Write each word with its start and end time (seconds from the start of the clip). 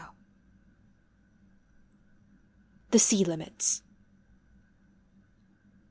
THE 2.89 2.97
SEA 2.97 3.23
LIMITS. 3.23 3.83